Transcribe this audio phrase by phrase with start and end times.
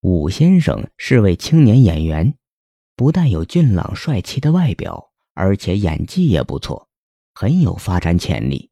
[0.00, 2.34] 武先生是位青年演员，
[2.94, 6.88] 不但有俊朗帅气的外表，而且演技也不错，
[7.34, 8.70] 很有发展潜力。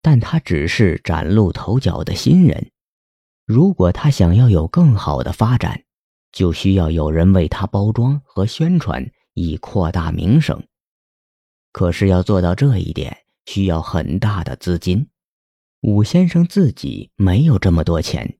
[0.00, 2.70] 但他只是崭露头角的新人，
[3.44, 5.84] 如果他想要有更好的发展，
[6.32, 10.62] 就需要有人为他包装和宣传，以扩大名声。
[11.70, 13.14] 可是要做到这一点，
[13.44, 15.06] 需要很大的资金。
[15.82, 18.38] 武先生自己没有这么多钱。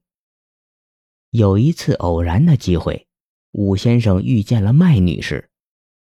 [1.31, 3.07] 有一次偶然的机会，
[3.53, 5.49] 武先生遇见了麦女士，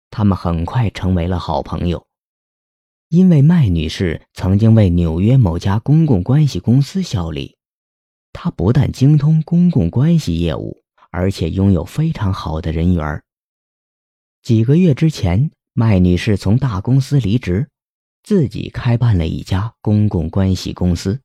[0.08, 2.06] 他们很快成为了好朋友。
[3.10, 7.58] 因为麦女士曾经为纽约某家公共关系公司效力，
[8.32, 13.22] 她不但精通公共关系业务，而且拥有非常好的人缘。
[14.42, 17.68] 几个月之前，麦女士从大公司离职，
[18.22, 21.20] 自己开办了一家公共关系公司，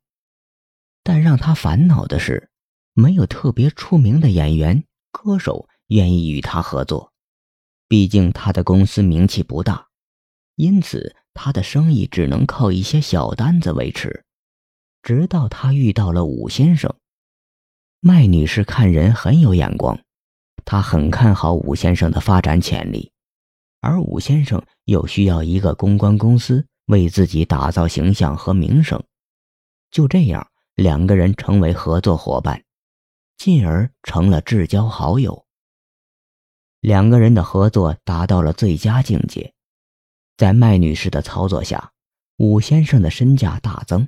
[1.01, 2.49] 但让她烦恼的是。
[2.97, 7.11] 没有特别出名的演员、歌手愿意与他合作，
[7.89, 9.89] 毕竟他的公司名气不大，
[10.55, 14.23] 因此他的生意只能靠一些小单子维持。
[15.03, 16.95] 直到他遇到了武先生，
[17.99, 19.99] 麦女士看人很有眼光，
[20.63, 23.11] 她很看好武先生的发展潜力，
[23.81, 29.03] 而武先生又需要一个公关公司为自己打造形象和名声。
[29.91, 32.64] 就这样，两个人成为合作伙伴。
[33.37, 35.45] 进而成了至交好友。
[36.79, 39.53] 两个人的合作达到了最佳境界，
[40.37, 41.91] 在麦女士的操作下，
[42.37, 44.07] 武先生的身价大增，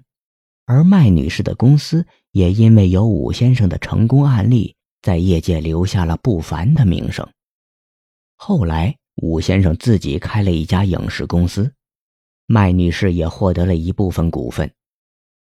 [0.66, 7.28] 而麦女士的公司也因为有武先生的成功案例，在业界留下了不凡的名声。
[8.36, 11.74] 后来，武先生自己开了一家影视公司，
[12.46, 14.72] 麦女士也获得了一部分股份，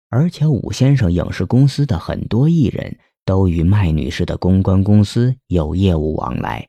[0.09, 2.97] 而且武先生影视公司的很多艺人。
[3.25, 6.69] 都与麦女士的公关公司有业务往来。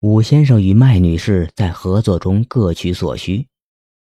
[0.00, 3.48] 武先生与麦女士在合作中各取所需，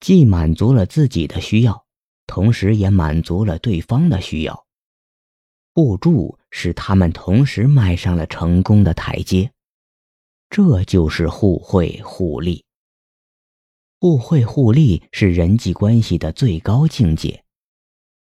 [0.01, 1.85] 既满足了自己的需要，
[2.27, 4.65] 同时也满足了对方的需要。
[5.75, 9.51] 互助使他们同时迈上了成功的台阶，
[10.51, 12.65] 这就是互惠互利。
[13.99, 17.43] 互惠互利是人际关系的最高境界，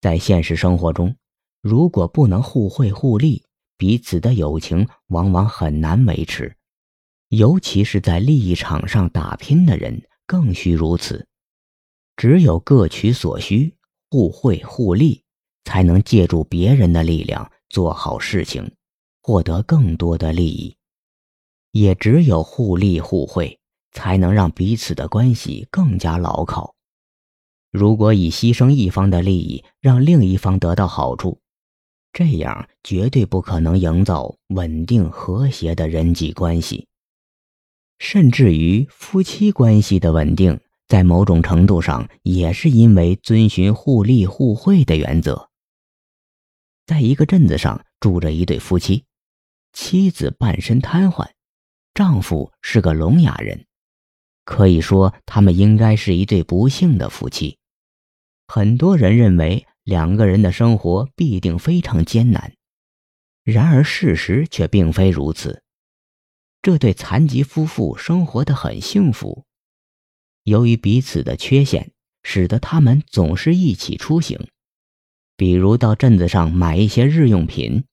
[0.02, 1.16] 在现实生活中。
[1.62, 3.44] 如果不能互惠互利，
[3.78, 6.56] 彼此的友情往往很难维持，
[7.30, 11.28] 尤其是在利益场上打拼的人更需如此。
[12.16, 13.76] 只有各取所需，
[14.10, 15.24] 互惠互利，
[15.66, 18.72] 才能借助别人的力量做好事情，
[19.22, 20.76] 获得更多的利益。
[21.72, 23.60] 也只有互利互惠，
[23.92, 26.74] 才能让彼此的关系更加牢靠。
[27.70, 31.40] 如果以牺牲一方的利益让另一方得到好处，
[32.18, 36.88] 这样绝对不可能营造稳定和谐的人际关系，
[38.00, 45.52] 甚至于夫妻关系的稳定，在某种程度上也是因为遵循互利互惠的原则。
[46.88, 49.06] 在一个镇子上住着一对夫妻，
[49.72, 51.30] 妻子半身瘫痪，
[51.94, 53.68] 丈夫是个聋哑人，
[54.44, 57.60] 可以说他们应该是一对不幸的夫妻。
[58.48, 59.67] 很多人认为。
[59.88, 62.56] 两个人的生活必定非常艰难，
[63.46, 65.64] 然而事实却并非如此。
[66.62, 69.46] 这对残疾夫妇生活的很幸福，
[70.44, 74.50] 由于彼此的缺陷，使得他们总是一起出行。
[75.38, 77.86] 比如到镇子上买一些日用品，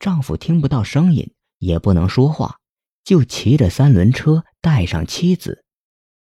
[0.00, 2.58] 丈夫听不到声音，也不能说话，
[3.04, 5.62] 就骑着三轮车带上妻子。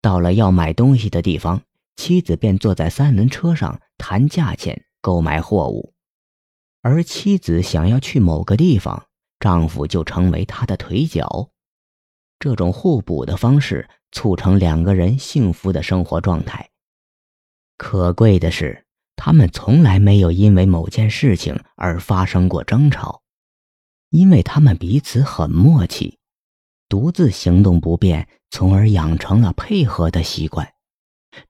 [0.01, 1.61] 到了要买东西的地方，
[1.95, 4.81] 妻子便坐在三轮车上谈价钱。
[5.05, 5.93] 购买货物，
[6.81, 9.05] 而妻子想要去某个地方，
[9.39, 11.51] 丈夫就成为她的腿脚。
[12.39, 16.71] 这种互补的方式促成两个人幸福的生活状态。
[17.77, 23.21] 可贵的是，他们从来没有因为某件事情而发生过争吵，
[24.09, 26.17] 因为他们彼此很默契，
[26.89, 30.67] 独自行动不便，从而养成了配合的习惯，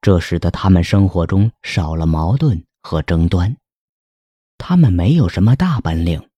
[0.02, 2.62] 这使得他们生活中少了矛盾。
[2.86, 3.58] 和争端，
[4.60, 6.30] 他们没有什么大本领，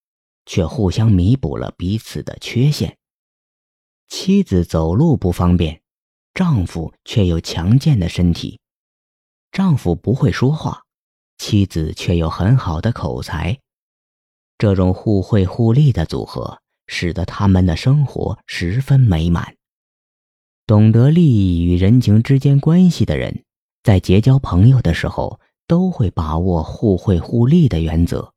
[0.45, 2.97] 却互相弥补了彼此的缺陷。
[4.07, 5.81] 妻子走路不方便，
[6.33, 8.57] 丈夫却有强健的身体；
[9.51, 10.85] 丈夫不会说话，
[11.37, 13.59] 妻子却有很好的口才。
[14.57, 19.57] 这种互惠互利的组合，使得他们的生活十分美满。
[20.65, 23.43] 懂得利益与人情之间关系的人，
[23.83, 25.41] 在结交朋友的时候。
[25.67, 28.33] 都会把握互惠互利的原则，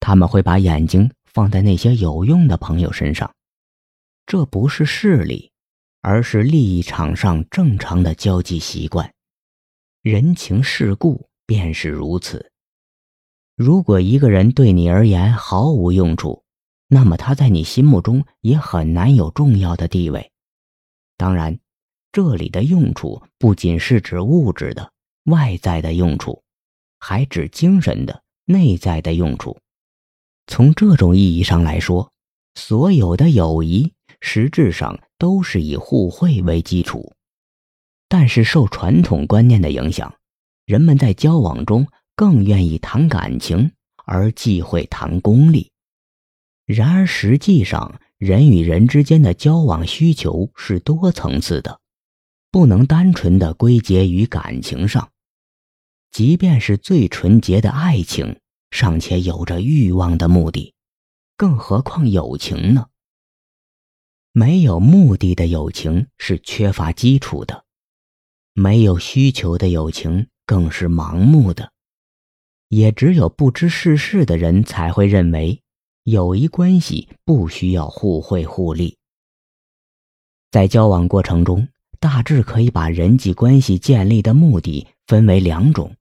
[0.00, 3.30] 他们会把眼睛放在那些有用的朋友身上。
[4.26, 5.52] 这不是势利，
[6.00, 9.12] 而是利益场上正常的交际习惯。
[10.02, 12.50] 人情世故便是如此。
[13.54, 16.42] 如果一个人对你而言毫无用处，
[16.88, 20.30] 那么他在你心目中也很难有重要的地位。
[21.16, 21.58] 当然，
[22.12, 24.92] 这里的用处不仅是指物质的
[25.24, 26.42] 外在的用处，
[27.08, 29.56] 还指精神的内在的用处。
[30.48, 32.10] 从这种意义上来说，
[32.56, 33.92] 所有的友谊。
[34.20, 37.12] 实质上都是以互惠为基础，
[38.08, 40.12] 但是受传统观念的影响，
[40.64, 41.86] 人们在交往中
[42.16, 43.70] 更愿意谈感情，
[44.06, 45.70] 而忌讳谈功利。
[46.64, 51.78] 然而实际上，人与人之间的交往需求是多层次的，
[52.50, 55.08] 不能单纯的归结于感情上。
[56.10, 60.74] 即便是最纯洁的爱情，尚且有着欲望的目的，
[61.36, 62.86] 更何况友情呢？
[64.32, 67.64] 没有目的的友情是缺乏基础的，
[68.52, 71.72] 没有需求的友情更是盲目的。
[72.68, 75.62] 也只有不知世事的人才会认为，
[76.02, 78.98] 友谊关系不需要互惠互利。
[80.50, 81.68] 在交往过程中，
[82.00, 85.94] 大致可以把人际关系建立的目的分为两种：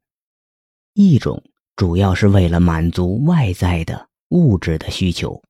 [0.93, 1.43] 一种
[1.75, 5.41] 主要是为了满足外在的物质的需求。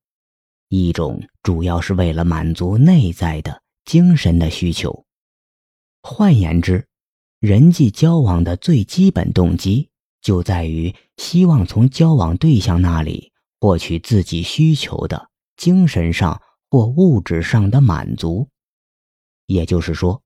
[0.70, 5.06] 一种主要是为了满足内在的精神的需求。
[6.02, 6.86] 换言之，
[7.40, 9.90] 人际交往的最基本动机
[10.22, 18.50] 就在于希望从交往对象那里获取自己需求的精神上或物质上的满足。
[19.46, 20.22] 也就是说，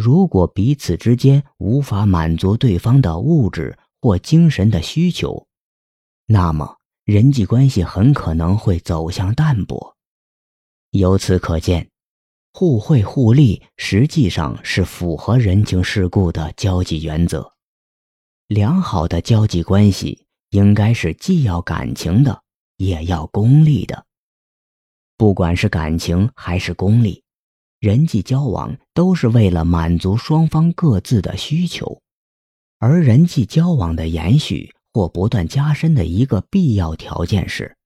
[0.00, 5.48] 如果彼此之间无法满足对方的物质或精神的需求，
[6.26, 6.76] 那么。
[7.04, 9.96] 人际关系很可能会走向淡薄。
[10.90, 11.88] 由此可见，
[12.52, 17.50] 互惠互利实际上是符合人情世故的交际原则。
[18.46, 22.42] 良好的交际关系应该是既要感情的，
[22.76, 24.04] 也要功利的。
[25.16, 27.24] 不管是感情还是功利，
[27.80, 32.00] 人际交往都是为了满足双方各自的需求，
[32.78, 34.74] 而人际交往的延续。
[34.94, 37.76] 或不断加深的一个必要条件是，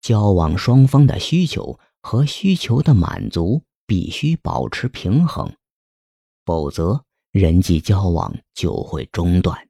[0.00, 5.54] 交往双方的需求和需求的满足必须保持平衡，
[6.44, 9.65] 否则人际交往就会中断。